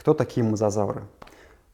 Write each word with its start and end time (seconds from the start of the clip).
Кто 0.00 0.14
такие 0.14 0.42
мозазавры? 0.42 1.02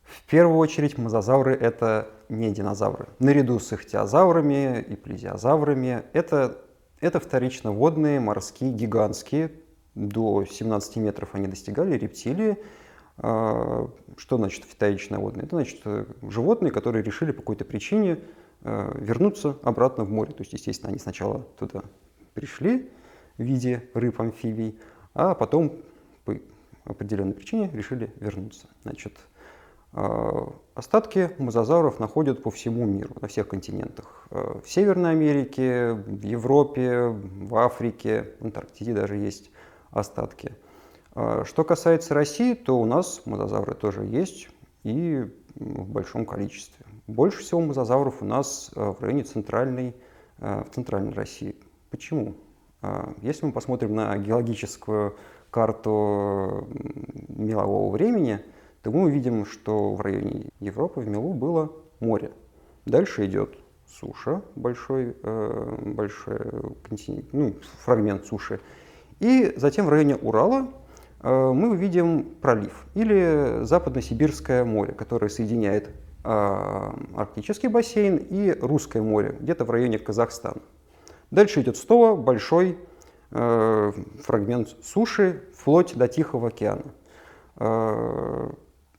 В 0.03 0.29
первую 0.29 0.59
очередь 0.59 0.99
мозазавры— 0.99 1.55
это 1.61 2.09
не 2.29 2.51
динозавры. 2.51 3.07
Наряду 3.21 3.61
с 3.61 3.73
ихтиозаврами 3.73 4.81
и 4.81 4.97
плезиозаврами 4.97 6.03
это, 6.13 6.59
это 7.01 7.21
вторично 7.21 7.71
водные, 7.71 8.19
морские, 8.19 8.73
гигантские. 8.73 9.53
До 9.95 10.45
17 10.45 10.97
метров 10.97 11.29
они 11.35 11.47
достигали, 11.47 11.97
рептилии. 11.97 12.59
А, 13.19 13.89
что 14.17 14.39
значит 14.39 14.65
вторично 14.65 15.21
водные? 15.21 15.45
Это 15.45 15.55
значит 15.55 15.83
э, 15.85 16.07
животные, 16.23 16.73
которые 16.73 17.05
решили 17.05 17.31
по 17.31 17.43
какой-то 17.43 17.65
причине 17.65 18.19
э, 18.63 18.93
вернуться 18.97 19.57
обратно 19.63 20.03
в 20.03 20.11
море. 20.11 20.33
То 20.33 20.43
есть, 20.43 20.53
естественно, 20.53 20.91
они 20.91 20.99
сначала 20.99 21.43
туда 21.61 21.85
пришли 22.35 22.91
в 23.39 23.43
виде 23.45 23.89
рыб-амфибий, 23.95 24.81
а 25.15 25.37
потом 25.37 25.71
по 25.71 25.77
определенной 26.87 27.35
причине 27.35 27.71
решили 27.73 28.13
вернуться. 28.21 28.67
Значит, 28.83 29.19
а, 29.93 30.53
остатки 30.75 31.31
мозазавров 31.39 32.01
находят 32.01 32.43
по 32.43 32.51
всему 32.51 32.85
миру, 32.85 33.15
на 33.21 33.29
всех 33.29 33.49
континентах. 33.49 34.27
А, 34.31 34.61
в 34.61 34.71
Северной 34.71 35.13
Америке, 35.13 35.93
в 35.93 36.23
Европе, 36.23 37.09
в 37.09 37.57
Африке, 37.57 38.35
в 38.41 38.45
Антарктиде 38.45 38.93
даже 38.93 39.17
есть 39.17 39.51
остатки. 39.91 40.55
А, 41.15 41.45
что 41.45 41.65
касается 41.65 42.15
России, 42.15 42.55
то 42.55 42.79
у 42.79 42.85
нас 42.85 43.23
мозазавры 43.25 43.75
тоже 43.75 44.05
есть 44.05 44.49
и 44.85 45.25
в 45.55 45.89
большом 45.89 46.27
количестве. 46.27 46.85
Больше 47.07 47.43
всего 47.43 47.61
мозазавров 47.61 48.21
у 48.21 48.27
нас 48.27 48.71
в 48.75 49.01
районе 49.01 49.23
центральной, 49.23 49.97
в 50.37 50.67
центральной 50.75 51.13
России. 51.13 51.57
Почему? 51.91 52.35
Если 53.23 53.47
мы 53.47 53.53
посмотрим 53.53 53.95
на 53.95 54.19
геологическую 54.19 55.17
карту 55.51 56.69
мелового 57.29 57.91
времени– 57.91 58.41
то 58.87 58.93
мы 58.93 59.07
увидим, 59.07 59.45
что 59.47 59.95
в 59.95 60.01
районе 60.01 60.51
Европы, 60.61 61.01
в 61.01 61.09
Милу, 61.09 61.33
было 61.33 61.73
море. 61.99 62.31
Дальше 62.85 63.27
идет 63.27 63.59
суша, 63.85 64.43
большой, 64.55 65.17
э, 65.25 65.79
большой 65.87 66.39
континент, 66.89 67.25
ну, 67.33 67.55
фрагмент 67.81 68.27
суши. 68.27 68.61
И 69.19 69.53
затем 69.57 69.87
в 69.87 69.89
районе 69.89 70.15
Урала 70.15 70.69
э, 71.21 71.51
мы 71.53 71.71
увидим 71.71 72.37
пролив 72.41 72.87
или 72.95 73.65
Западно-Сибирское 73.65 74.65
море, 74.65 74.93
которое 74.93 75.31
соединяет 75.31 75.91
э, 76.23 76.93
Арктический 77.17 77.69
бассейн 77.69 78.19
и 78.19 78.53
Русское 78.53 79.03
море, 79.03 79.35
где-то 79.41 79.65
в 79.65 79.71
районе 79.73 79.99
Казахстана. 79.99 80.63
Дальше 81.33 81.61
идет 81.61 81.77
снова 81.77 82.15
большой 82.15 82.79
э, 83.37 83.93
фрагмент 84.23 84.77
суши 84.83 85.43
вплоть 85.55 85.97
до 85.97 86.09
Тихого 86.09 86.49
океана. 86.49 86.93
Э, 87.57 88.51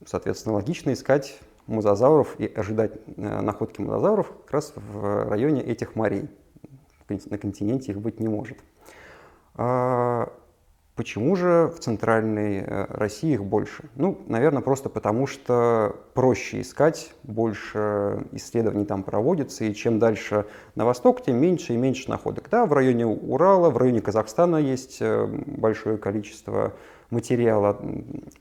Соответственно, 0.06 0.54
логично 0.54 0.92
искать 0.92 1.38
мозазавров 1.66 2.38
и 2.38 2.46
ожидать 2.46 2.92
э, 3.16 3.40
находки 3.40 3.80
мозазавров 3.80 4.32
как 4.44 4.52
раз 4.52 4.72
в 4.76 5.28
районе 5.28 5.62
этих 5.62 5.96
морей. 5.96 6.28
На 7.08 7.38
континенте 7.38 7.92
их 7.92 7.98
быть 7.98 8.20
не 8.20 8.28
может. 8.28 8.58
Почему 10.98 11.36
же 11.36 11.72
в 11.72 11.78
центральной 11.78 12.58
э, 12.58 12.86
России 12.88 13.34
их 13.34 13.44
больше? 13.44 13.84
Ну, 13.94 14.18
наверное, 14.26 14.62
просто 14.62 14.88
потому, 14.88 15.28
что 15.28 15.94
проще 16.12 16.60
искать, 16.60 17.12
больше 17.22 18.26
исследований 18.32 18.84
там 18.84 19.04
проводится, 19.04 19.62
и 19.64 19.72
чем 19.74 20.00
дальше 20.00 20.46
на 20.74 20.84
восток, 20.84 21.22
тем 21.22 21.36
меньше 21.36 21.74
и 21.74 21.76
меньше 21.76 22.10
находок. 22.10 22.48
Да, 22.50 22.66
в 22.66 22.72
районе 22.72 23.06
Урала, 23.06 23.70
в 23.70 23.76
районе 23.76 24.00
Казахстана 24.00 24.56
есть 24.56 24.96
э, 25.00 25.24
большое 25.46 25.98
количество 25.98 26.72
материала. 27.10 27.80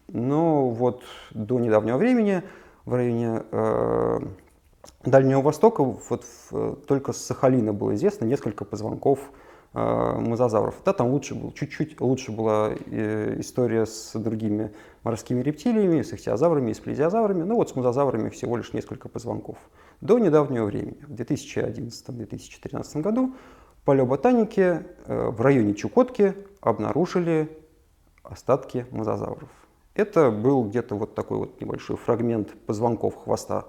Но 0.08 0.68
вот 0.72 1.04
до 1.30 1.60
недавнего 1.60 1.98
времени 1.98 2.42
в 2.86 2.94
районе 2.96 3.44
э, 3.52 4.20
Дальнего 5.06 5.42
Востока 5.44 5.84
вот 5.84 6.26
в, 6.50 6.76
только 6.88 7.14
с 7.14 7.18
Сахалина 7.18 7.72
было 7.72 7.94
известно 7.94 8.26
несколько 8.26 8.66
позвонков 8.66 9.20
э, 9.20 9.47
мозазавров. 9.78 10.76
Да, 10.86 10.94
там 10.94 11.08
лучше 11.10 11.36
был, 11.36 11.52
чуть-чуть 11.52 12.02
лучше 12.02 12.32
была 12.32 12.72
э, 12.72 13.40
история 13.40 13.86
с 13.86 14.18
другими 14.18 14.74
морскими 15.04 15.42
рептилиями, 15.42 16.02
с 16.02 16.14
ихтиозаврами 16.14 16.74
с 16.74 16.80
плезиозаврами. 16.80 17.44
Но 17.44 17.56
вот 17.56 17.70
с 17.70 17.76
мозазаврами 17.76 18.30
всего 18.30 18.58
лишь 18.58 18.74
несколько 18.74 19.08
позвонков. 19.10 19.58
До 20.02 20.20
недавнего 20.20 20.66
времени, 20.66 20.98
в 21.08 21.14
2011-2013 21.14 23.02
году, 23.02 23.36
палеоботаники 23.86 24.84
э, 25.06 25.30
в 25.30 25.42
районе 25.42 25.76
Чукотки 25.76 26.34
обнаружили 26.62 27.56
остатки 28.24 28.86
мозазавров. 28.92 29.50
Это 29.94 30.32
был 30.32 30.64
где-то 30.64 30.96
вот 30.96 31.14
такой 31.14 31.38
вот 31.38 31.62
небольшой 31.62 31.98
фрагмент 31.98 32.54
позвонков 32.66 33.16
хвоста 33.24 33.66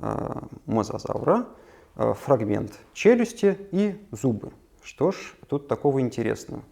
э, 0.00 0.40
мозазавра, 0.66 1.46
фрагмент 1.94 2.78
челюсти 2.92 3.56
и 3.70 4.06
зубы. 4.10 4.52
Что 4.86 5.10
ж, 5.10 5.16
тут 5.48 5.68
такого 5.68 6.00
интересного. 6.00 6.62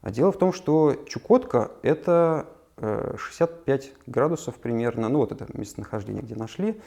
А 0.00 0.10
дело 0.10 0.30
в 0.30 0.38
том, 0.38 0.52
что 0.52 0.94
Чукотка– 1.06 1.72
это 1.82 2.46
65 2.78 3.84
э, 3.84 3.88
градусов 4.06 4.54
примерно, 4.54 5.08
ну 5.08 5.18
вот 5.18 5.32
это 5.32 5.46
местонахождение, 5.52 6.22
где 6.22 6.36
нашли, 6.36 6.80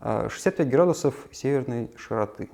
65 0.00 0.68
градусов 0.68 1.14
северной 1.30 1.90
широты. 1.96 2.50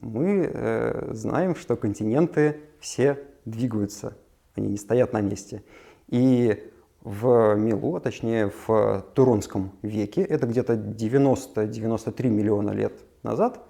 Мы 0.00 1.08
знаем, 1.10 1.56
что 1.56 1.76
континенты 1.76 2.60
все 2.78 3.18
двигаются 3.44 4.14
они 4.60 4.68
не 4.68 4.76
стоят 4.76 5.12
на 5.12 5.20
месте. 5.20 5.62
И 6.08 6.70
в 7.02 7.54
Милу, 7.54 7.96
а 7.96 8.00
точнее 8.00 8.52
в 8.66 9.04
Туронском 9.14 9.72
веке, 9.82 10.22
это 10.22 10.46
где-то 10.46 10.74
90-93 10.74 12.28
миллиона 12.28 12.70
лет 12.70 12.92
назад, 13.22 13.60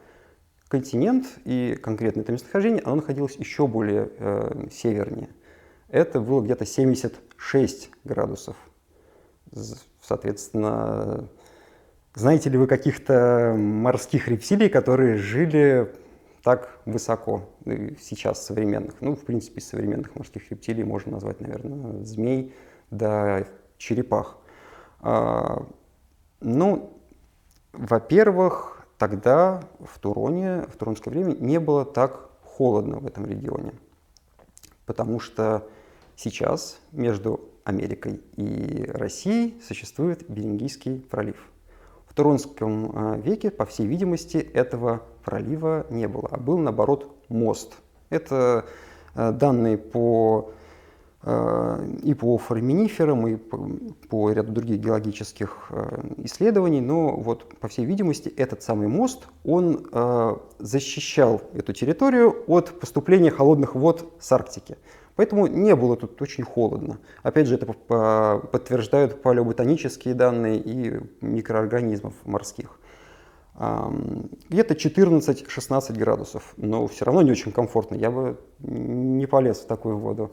континент 0.70 1.26
и 1.44 1.76
конкретно 1.82 2.20
это 2.20 2.30
местонахождение, 2.30 2.80
оно 2.84 2.96
находилось 2.96 3.34
еще 3.34 3.66
более 3.66 4.08
э, 4.18 4.68
севернее. 4.70 5.28
Это 5.88 6.20
было 6.20 6.40
где-то 6.40 6.64
76 6.64 7.90
градусов. 8.04 8.56
Соответственно, 10.00 11.28
знаете 12.14 12.50
ли 12.50 12.56
вы 12.56 12.68
каких-то 12.68 13.54
морских 13.58 14.28
рептилий, 14.28 14.68
которые 14.68 15.16
жили 15.16 15.92
так 16.44 16.78
высоко 16.86 17.50
сейчас 18.00 18.46
современных. 18.46 18.94
Ну, 19.00 19.16
в 19.16 19.24
принципе, 19.24 19.60
современных 19.60 20.14
морских 20.14 20.50
рептилий 20.50 20.84
можно 20.84 21.12
назвать, 21.12 21.40
наверное, 21.40 22.04
змей 22.04 22.54
да 22.90 23.44
черепах. 23.76 24.38
А, 25.00 25.66
ну, 26.40 26.96
во-первых, 27.72 28.79
тогда 29.00 29.62
в 29.80 29.98
Туроне, 29.98 30.66
в 30.70 30.76
туронское 30.76 31.12
время 31.12 31.34
не 31.40 31.58
было 31.58 31.86
так 31.86 32.28
холодно 32.44 32.98
в 32.98 33.06
этом 33.06 33.24
регионе, 33.24 33.72
потому 34.84 35.20
что 35.20 35.66
сейчас 36.16 36.78
между 36.92 37.40
Америкой 37.64 38.20
и 38.36 38.84
Россией 38.92 39.58
существует 39.66 40.28
Берингийский 40.28 41.00
пролив. 41.00 41.38
В 42.08 42.14
Туронском 42.14 42.92
а, 42.94 43.16
веке, 43.16 43.50
по 43.50 43.64
всей 43.64 43.86
видимости, 43.86 44.36
этого 44.36 45.02
пролива 45.24 45.86
не 45.88 46.06
было, 46.06 46.28
а 46.30 46.36
был, 46.36 46.58
наоборот, 46.58 47.10
мост. 47.30 47.72
Это 48.10 48.66
а, 49.14 49.32
данные 49.32 49.78
по 49.78 50.52
и 51.22 52.14
по 52.14 52.38
фораминиферам, 52.38 53.28
и 53.28 53.36
по, 53.36 54.30
ряду 54.30 54.52
других 54.52 54.78
геологических 54.80 55.70
исследований, 56.24 56.80
но 56.80 57.14
вот, 57.14 57.58
по 57.58 57.68
всей 57.68 57.84
видимости, 57.84 58.28
этот 58.30 58.62
самый 58.62 58.88
мост, 58.88 59.28
он 59.44 59.86
защищал 60.58 61.42
эту 61.52 61.74
территорию 61.74 62.42
от 62.46 62.80
поступления 62.80 63.30
холодных 63.30 63.74
вод 63.74 64.14
с 64.18 64.32
Арктики. 64.32 64.78
Поэтому 65.16 65.46
не 65.46 65.76
было 65.76 65.96
тут 65.98 66.22
очень 66.22 66.44
холодно. 66.44 66.98
Опять 67.22 67.48
же, 67.48 67.56
это 67.56 67.66
подтверждают 67.66 69.20
палеоботанические 69.20 70.14
данные 70.14 70.58
и 70.58 71.00
микроорганизмов 71.20 72.14
морских. 72.24 72.80
Где-то 74.48 74.72
14-16 74.72 75.98
градусов, 75.98 76.54
но 76.56 76.86
все 76.86 77.04
равно 77.04 77.20
не 77.20 77.30
очень 77.32 77.52
комфортно. 77.52 77.96
Я 77.96 78.10
бы 78.10 78.38
не 78.60 79.26
полез 79.26 79.58
в 79.58 79.66
такую 79.66 79.98
воду 79.98 80.30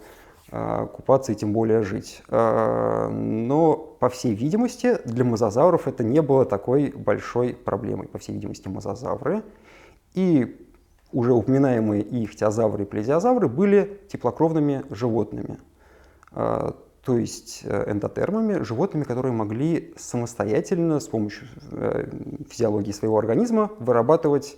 купаться 0.50 1.34
и 1.34 1.36
тем 1.36 1.52
более 1.54 1.84
жить. 1.84 2.22
А, 2.30 3.10
но, 3.10 3.76
по 3.76 4.10
всей 4.10 4.34
видимости, 4.34 4.98
для 5.06 5.24
мозазавров 5.24 5.88
это 5.88 6.04
не 6.04 6.22
было 6.22 6.46
такой 6.46 6.92
большой 6.92 7.54
проблемой. 7.54 8.08
По 8.08 8.18
всей 8.18 8.34
видимости, 8.34 8.68
мозазавры 8.68 9.44
и 10.14 10.68
уже 11.12 11.34
упоминаемые 11.34 12.02
и 12.02 12.26
ихтиозавры, 12.26 12.84
и 12.84 12.86
плезиозавры 12.86 13.48
были 13.48 14.02
теплокровными 14.10 14.84
животными, 14.90 15.60
а, 16.32 16.76
то 17.04 17.18
есть 17.18 17.62
э, 17.64 17.90
эндотермами, 17.90 18.64
животными, 18.64 19.06
которые 19.06 19.32
могли 19.32 19.94
самостоятельно 19.96 21.00
с 21.00 21.08
помощью 21.08 21.48
э, 21.72 22.10
физиологии 22.50 22.92
своего 22.92 23.18
организма 23.18 23.72
вырабатывать 23.80 24.58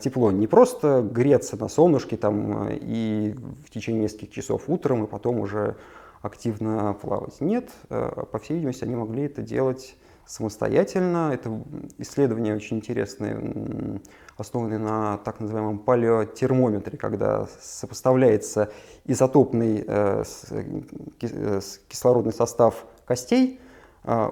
тепло. 0.00 0.32
Не 0.32 0.46
просто 0.46 1.02
греться 1.02 1.56
на 1.56 1.68
солнышке 1.68 2.16
там, 2.16 2.68
и 2.70 3.34
в 3.66 3.70
течение 3.70 4.04
нескольких 4.04 4.30
часов 4.30 4.62
утром, 4.68 5.04
и 5.04 5.06
потом 5.06 5.40
уже 5.40 5.76
активно 6.22 6.94
плавать. 6.94 7.40
Нет, 7.40 7.70
э, 7.90 8.24
по 8.30 8.38
всей 8.38 8.54
видимости, 8.54 8.84
они 8.84 8.96
могли 8.96 9.24
это 9.24 9.42
делать 9.42 9.96
самостоятельно. 10.26 11.30
Это 11.32 11.62
исследование 11.98 12.54
очень 12.54 12.78
интересное, 12.78 14.00
основанное 14.36 14.78
на 14.78 15.18
так 15.18 15.40
называемом 15.40 15.78
палеотермометре, 15.78 16.98
когда 16.98 17.46
сопоставляется 17.60 18.70
изотопный 19.04 19.84
э, 19.86 20.24
э, 20.50 21.60
кислородный 21.88 22.32
состав 22.32 22.86
костей 23.04 23.60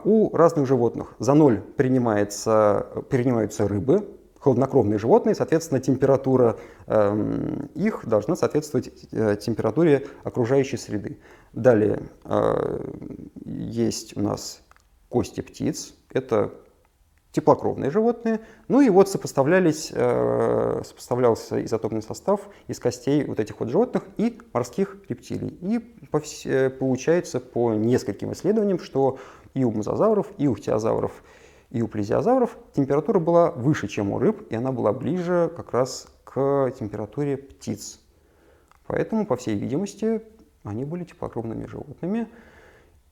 у 0.04 0.34
разных 0.34 0.66
животных. 0.66 1.14
За 1.18 1.34
ноль 1.34 1.60
принимается, 1.60 2.86
принимаются 3.10 3.68
рыбы, 3.68 4.08
холоднокровные 4.46 4.96
животные, 4.96 5.34
соответственно, 5.34 5.80
температура 5.80 6.56
э, 6.86 7.66
их 7.74 8.06
должна 8.06 8.36
соответствовать 8.36 8.92
э, 9.10 9.34
температуре 9.40 10.06
окружающей 10.22 10.76
среды. 10.76 11.18
Далее 11.52 12.02
э, 12.24 12.78
есть 13.44 14.16
у 14.16 14.20
нас 14.20 14.62
кости 15.08 15.40
птиц, 15.40 15.94
это 16.12 16.52
теплокровные 17.32 17.90
животные. 17.90 18.38
Ну 18.68 18.80
и 18.80 18.88
вот 18.88 19.08
сопоставлялись, 19.08 19.90
э, 19.92 20.82
сопоставлялся 20.84 21.64
изотопный 21.64 22.02
состав 22.02 22.48
из 22.68 22.78
костей 22.78 23.24
вот 23.24 23.40
этих 23.40 23.58
вот 23.58 23.68
животных 23.70 24.04
и 24.16 24.38
морских 24.52 24.96
рептилий. 25.08 25.58
И 25.60 25.80
по, 26.06 26.22
получается 26.78 27.40
по 27.40 27.74
нескольким 27.74 28.32
исследованиям, 28.32 28.78
что 28.78 29.18
и 29.54 29.64
у 29.64 29.72
мозазавров, 29.72 30.28
и 30.38 30.46
у 30.46 30.54
хтиозавров 30.54 31.24
и 31.70 31.82
у 31.82 31.88
плезиозавров 31.88 32.56
температура 32.74 33.18
была 33.18 33.50
выше, 33.50 33.88
чем 33.88 34.12
у 34.12 34.18
рыб, 34.18 34.46
и 34.50 34.54
она 34.54 34.72
была 34.72 34.92
ближе 34.92 35.50
как 35.56 35.72
раз 35.72 36.08
к 36.24 36.72
температуре 36.78 37.36
птиц. 37.36 38.00
Поэтому, 38.86 39.26
по 39.26 39.36
всей 39.36 39.56
видимости, 39.56 40.22
они 40.62 40.84
были 40.84 41.04
теплокровными 41.04 41.66
животными. 41.66 42.28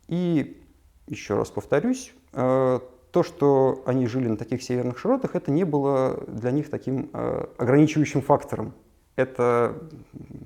И 0.09 0.63
еще 1.09 1.37
раз 1.37 1.51
повторюсь, 1.51 2.13
э, 2.33 2.81
то, 3.11 3.23
что 3.23 3.83
они 3.87 4.07
жили 4.07 4.29
на 4.29 4.37
таких 4.37 4.63
северных 4.63 4.99
широтах, 4.99 5.37
это 5.37 5.51
не 5.51 5.65
было 5.65 6.25
для 6.27 6.51
них 6.51 6.71
таким 6.71 7.11
э, 7.13 7.47
ограничивающим 7.59 8.23
фактором. 8.23 8.75
Это 9.17 9.77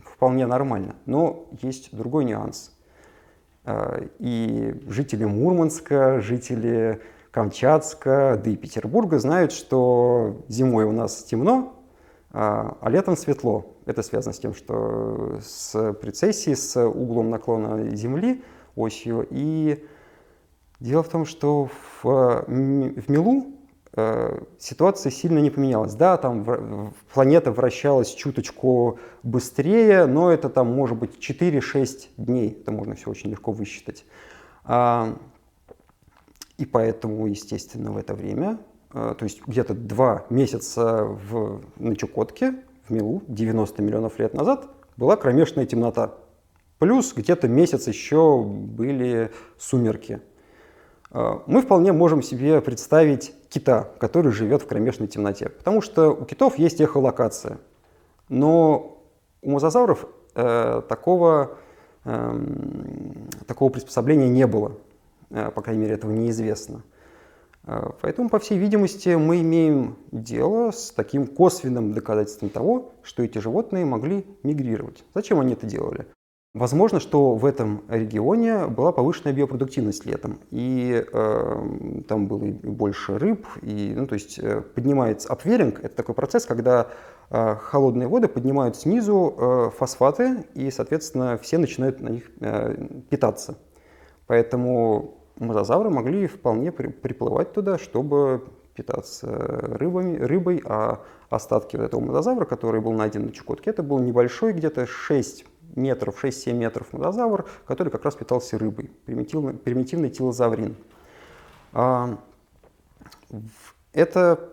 вполне 0.04 0.46
нормально. 0.46 0.96
Но 1.06 1.48
есть 1.62 1.94
другой 1.96 2.24
нюанс. 2.24 2.76
Э, 3.64 4.06
и 4.18 4.80
жители 4.86 5.24
Мурманска, 5.24 6.20
жители 6.20 7.00
Камчатска, 7.38 8.40
да 8.42 8.50
и 8.50 8.56
Петербурга 8.56 9.20
знают, 9.20 9.52
что 9.52 10.44
зимой 10.48 10.86
у 10.86 10.90
нас 10.90 11.22
темно, 11.22 11.80
а, 12.32 12.76
а 12.80 12.90
летом 12.90 13.16
светло. 13.16 13.76
Это 13.86 14.02
связано 14.02 14.34
с 14.34 14.40
тем, 14.40 14.54
что 14.54 15.38
с 15.40 15.92
прецессией, 15.92 16.56
с 16.56 16.84
углом 16.84 17.30
наклона 17.30 17.94
Земли, 17.94 18.42
осью. 18.74 19.24
И 19.30 19.86
дело 20.80 21.04
в 21.04 21.08
том, 21.10 21.24
что 21.26 21.70
в, 22.02 22.44
в 22.44 23.08
Милу 23.08 23.46
э, 23.94 24.40
ситуация 24.58 25.12
сильно 25.12 25.38
не 25.38 25.50
поменялась. 25.50 25.94
Да, 25.94 26.16
там 26.16 26.92
планета 27.14 27.52
вращалась 27.52 28.14
чуточку 28.14 28.98
быстрее, 29.22 30.06
но 30.06 30.32
это 30.32 30.48
там 30.48 30.74
может 30.74 30.98
быть 30.98 31.20
4-6 31.20 32.08
дней. 32.16 32.58
Это 32.60 32.72
можно 32.72 32.96
все 32.96 33.08
очень 33.08 33.30
легко 33.30 33.52
высчитать. 33.52 34.04
И 36.58 36.66
поэтому, 36.66 37.26
естественно, 37.26 37.92
в 37.92 37.96
это 37.96 38.14
время, 38.14 38.58
э, 38.92 39.14
то 39.16 39.24
есть 39.24 39.40
где-то 39.46 39.74
два 39.74 40.26
месяца 40.28 41.04
в, 41.04 41.62
на 41.76 41.96
Чукотке, 41.96 42.54
в 42.86 42.92
Милу, 42.92 43.22
90 43.28 43.80
миллионов 43.82 44.18
лет 44.18 44.34
назад, 44.34 44.68
была 44.96 45.16
кромешная 45.16 45.66
темнота. 45.66 46.14
Плюс 46.78 47.12
где-то 47.14 47.48
месяц 47.48 47.86
еще 47.86 48.42
были 48.42 49.30
сумерки. 49.56 50.20
Э, 51.10 51.38
мы 51.46 51.62
вполне 51.62 51.92
можем 51.92 52.22
себе 52.22 52.60
представить 52.60 53.32
кита, 53.48 53.88
который 53.98 54.32
живет 54.32 54.62
в 54.62 54.66
кромешной 54.66 55.08
темноте, 55.08 55.48
потому 55.48 55.80
что 55.80 56.10
у 56.10 56.24
китов 56.24 56.58
есть 56.58 56.80
эхолокация. 56.80 57.58
Но 58.28 59.02
у 59.42 59.50
мозазавров 59.50 60.06
э, 60.34 60.82
такого, 60.88 61.56
э, 62.04 62.40
такого 63.46 63.70
приспособления 63.70 64.28
не 64.28 64.46
было. 64.46 64.76
Э, 65.30 65.50
по 65.50 65.62
крайней 65.62 65.82
мере, 65.82 65.94
этого 65.94 66.12
неизвестно. 66.12 66.82
Э, 67.64 67.90
поэтому, 68.00 68.28
по 68.28 68.38
всей 68.38 68.58
видимости, 68.58 69.10
мы 69.10 69.40
имеем 69.40 69.96
дело 70.10 70.70
с 70.70 70.90
таким 70.90 71.26
косвенным 71.26 71.92
доказательством 71.92 72.50
того, 72.50 72.94
что 73.02 73.22
эти 73.22 73.38
животные 73.38 73.84
могли 73.84 74.26
мигрировать. 74.42 75.04
Зачем 75.14 75.40
они 75.40 75.52
это 75.52 75.66
делали? 75.66 76.06
Возможно, 76.54 76.98
что 76.98 77.34
в 77.34 77.44
этом 77.44 77.84
регионе 77.88 78.66
была 78.66 78.90
повышенная 78.90 79.34
биопродуктивность 79.34 80.06
летом, 80.06 80.40
и 80.50 81.04
э, 81.12 82.02
там 82.08 82.26
было 82.26 82.38
больше 82.38 83.18
рыб, 83.18 83.46
и, 83.60 83.92
ну, 83.94 84.06
то 84.06 84.14
есть 84.14 84.38
э, 84.38 84.62
поднимается 84.62 85.28
апверинг, 85.28 85.80
это 85.84 85.94
такой 85.94 86.14
процесс, 86.14 86.46
когда 86.46 86.88
э, 87.28 87.54
холодные 87.56 88.08
воды 88.08 88.28
поднимают 88.28 88.76
снизу 88.76 89.34
э, 89.36 89.70
фосфаты, 89.76 90.46
и, 90.54 90.70
соответственно, 90.70 91.36
все 91.36 91.58
начинают 91.58 92.00
на 92.00 92.08
них 92.08 92.30
э, 92.40 92.88
питаться. 93.10 93.58
Поэтому 94.26 95.17
мозазавры 95.38 95.90
могли 95.90 96.26
вполне 96.26 96.72
при, 96.72 96.88
приплывать 96.88 97.52
туда, 97.52 97.78
чтобы 97.78 98.44
питаться 98.74 99.26
рыбами, 99.26 100.16
рыбой, 100.16 100.62
а 100.64 101.00
остатки 101.30 101.76
вот 101.76 101.84
этого 101.84 102.00
мозазавра, 102.00 102.44
который 102.44 102.80
был 102.80 102.92
найден 102.92 103.26
на 103.26 103.32
Чукотке, 103.32 103.70
это 103.70 103.82
был 103.82 103.98
небольшой, 103.98 104.52
где-то 104.52 104.86
6 104.86 105.44
метров, 105.74 106.24
6-7 106.24 106.52
метров 106.52 106.92
мозазавр, 106.92 107.46
который 107.66 107.90
как 107.90 108.04
раз 108.04 108.14
питался 108.14 108.58
рыбой, 108.58 108.90
примитивный, 109.04 109.54
примитивный 109.54 110.10
тилозаврин. 110.10 110.76
А, 111.72 112.18
это 113.92 114.50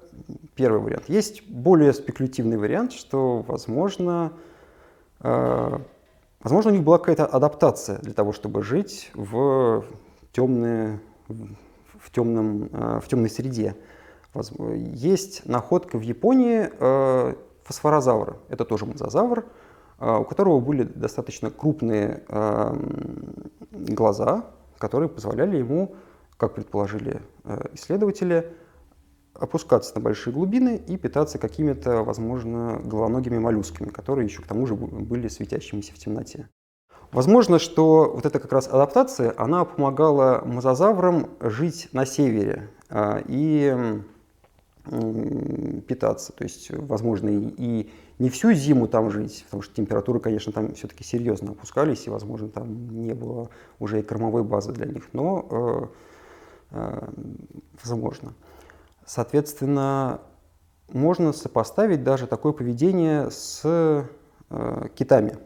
первый 0.56 0.82
вариант. 0.82 1.08
Есть 1.08 1.48
более 1.48 1.94
спекулятивный 1.94 2.58
вариант, 2.58 2.94
что, 2.94 3.44
возможно, 3.48 4.34
а, 5.20 5.82
возможно, 6.42 6.72
у 6.72 6.74
них 6.74 6.84
была 6.84 6.98
какая-то 6.98 7.26
адаптация 7.26 8.00
для 8.00 8.14
того, 8.14 8.34
чтобы 8.34 8.64
жить 8.64 9.12
в 9.14 9.86
темные, 10.36 11.00
в, 11.30 12.12
темном, 12.12 12.70
э, 12.72 13.00
в 13.00 13.08
темной 13.08 13.30
среде. 13.30 13.76
Есть 14.94 15.46
находка 15.46 15.98
в 15.98 16.02
Японии 16.02 16.70
э, 16.78 17.36
фосфорозавра. 17.64 18.38
Это 18.50 18.66
тоже 18.66 18.86
мозазавр, 18.86 19.46
э, 20.00 20.18
у 20.18 20.26
которого 20.26 20.60
были 20.60 20.84
достаточно 20.84 21.50
крупные 21.50 22.24
глаза, 23.72 24.52
которые 24.78 25.08
позволяли 25.08 25.58
ему, 25.58 25.96
как 26.38 26.54
предположили 26.56 27.22
исследователи, 27.74 28.54
опускаться 29.34 29.96
на 29.96 30.02
большие 30.02 30.34
глубины 30.34 30.76
и 30.76 30.98
питаться 30.98 31.38
какими-то, 31.38 32.04
возможно, 32.04 32.82
головоногими 32.84 33.38
моллюсками, 33.38 33.90
которые 33.90 34.26
еще 34.26 34.42
к 34.42 34.48
тому 34.48 34.66
же 34.66 34.76
были 34.76 35.30
светящимися 35.30 35.94
в 35.94 35.98
темноте. 35.98 36.50
Возможно, 37.16 37.60
что 37.60 38.12
вот 38.14 38.26
эта 38.26 38.40
как 38.40 38.52
раз 38.52 38.68
адаптация, 38.68 39.34
она 39.38 39.64
помогала 39.64 40.42
мозазаврам 40.44 41.30
жить 41.40 41.88
на 41.94 42.06
севере 42.06 42.70
а, 42.90 43.24
и 43.26 43.74
питаться. 45.88 46.34
То 46.34 46.44
есть, 46.44 46.72
возможно, 46.72 47.30
и 47.30 47.90
не 48.20 48.30
всю 48.30 48.52
зиму 48.52 48.90
там 48.90 49.10
жить, 49.12 49.46
потому 49.46 49.64
что 49.64 49.74
температуры, 49.74 50.20
конечно, 50.20 50.52
там 50.52 50.74
все-таки 50.74 51.06
серьезно 51.06 51.52
опускались, 51.52 52.06
и, 52.06 52.10
возможно, 52.10 52.50
там 52.50 52.90
не 52.90 53.14
было 53.14 53.50
уже 53.80 54.02
и 54.02 54.04
кормовой 54.04 54.44
базы 54.44 54.74
для 54.74 54.86
них, 54.86 55.08
но 55.14 55.48
э, 56.72 56.76
э, 56.78 57.08
возможно. 57.82 58.34
Соответственно, 59.06 60.20
можно 60.92 61.32
сопоставить 61.32 62.04
даже 62.04 62.28
такое 62.28 62.52
поведение 62.52 63.32
с 63.32 63.62
э, 63.64 64.04
китами 64.96 65.38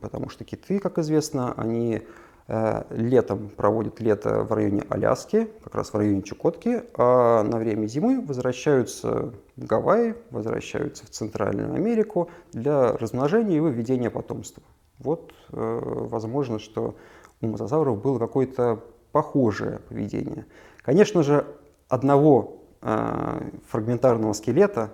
потому 0.00 0.28
что 0.28 0.44
киты, 0.44 0.78
как 0.78 0.98
известно, 0.98 1.52
они 1.54 2.02
э, 2.48 2.82
летом 2.90 3.48
проводят 3.48 4.00
лето 4.00 4.44
в 4.44 4.52
районе 4.52 4.84
Аляски, 4.88 5.48
как 5.62 5.74
раз 5.74 5.92
в 5.92 5.96
районе 5.96 6.22
Чукотки, 6.22 6.82
а 6.94 7.42
на 7.42 7.58
время 7.58 7.86
зимы 7.86 8.20
возвращаются 8.20 9.32
в 9.56 9.64
Гавайи, 9.66 10.14
возвращаются 10.30 11.06
в 11.06 11.10
Центральную 11.10 11.74
Америку 11.74 12.30
для 12.52 12.92
размножения 12.92 13.56
и 13.56 13.60
выведения 13.60 14.10
потомства. 14.10 14.62
Вот 14.98 15.32
э, 15.52 15.80
возможно, 15.82 16.58
что 16.58 16.94
у 17.40 17.46
мозазавров 17.46 18.00
было 18.00 18.18
какое-то 18.18 18.84
похожее 19.12 19.80
поведение. 19.88 20.46
Конечно 20.82 21.22
же, 21.22 21.46
одного 21.88 22.62
э, 22.82 23.50
фрагментарного 23.68 24.32
скелета 24.32 24.90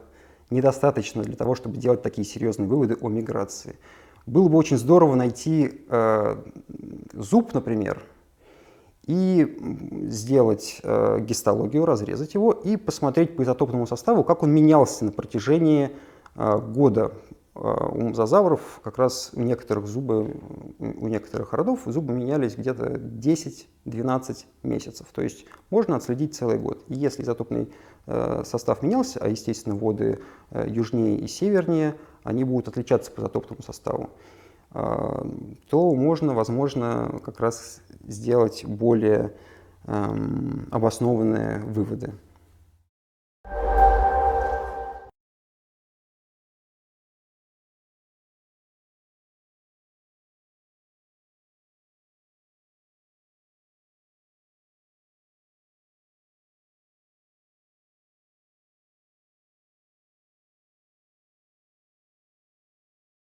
недостаточно 0.51 1.23
для 1.23 1.37
того, 1.37 1.55
чтобы 1.55 1.77
делать 1.77 2.03
такие 2.03 2.27
серьезные 2.27 2.69
выводы 2.69 2.97
о 3.01 3.09
миграции. 3.09 3.77
Было 4.27 4.49
бы 4.49 4.59
очень 4.59 4.77
здорово 4.77 5.15
найти 5.15 5.85
э, 5.89 6.37
зуб, 7.13 7.55
например, 7.55 8.03
и 9.07 9.57
сделать 10.11 10.81
э, 10.83 11.21
гистологию, 11.21 11.87
разрезать 11.87 12.35
его 12.35 12.51
и 12.51 12.77
посмотреть 12.77 13.37
по 13.37 13.45
изотопному 13.45 13.87
составу, 13.87 14.25
как 14.25 14.43
он 14.43 14.51
менялся 14.51 15.05
на 15.05 15.13
протяжении 15.13 15.93
э, 16.35 16.59
года. 16.59 17.13
у 17.55 18.01
мозазавров 18.01 18.81
как 18.83 18.99
раз 18.99 19.31
у 19.33 19.43
некоторых 19.43 19.87
зубы, 19.87 20.37
у 20.81 21.07
некоторых 21.07 21.53
родов 21.53 21.83
зубы 21.87 22.13
менялись 22.13 22.57
где-то 22.57 22.95
10-12 22.97 24.45
месяцев. 24.65 25.07
То 25.13 25.23
есть 25.23 25.47
можно 25.71 25.95
отследить 25.95 26.35
целый 26.35 26.59
год. 26.59 26.83
И 26.89 26.95
если 26.95 27.23
изотопный 27.23 27.71
э, 28.07 28.43
состав 28.45 28.83
менялся, 28.83 29.21
а 29.23 29.29
естественно 29.29 29.77
воды 29.77 30.19
э, 30.51 30.67
южнее 30.69 31.17
и 31.17 31.29
севернее, 31.29 31.95
они 32.27 32.45
будут 32.45 32.69
отличаться 32.69 33.11
по 33.11 33.21
изотопному 33.21 33.63
составу, 33.63 34.11
э, 34.75 34.81
то 35.71 35.95
можно, 35.95 36.35
возможно, 36.35 37.21
как 37.25 37.41
раз 37.41 37.81
сделать 38.07 38.65
более 38.67 39.33
эм, 39.87 40.69
обоснованные 40.71 41.61
выводы. 41.61 42.13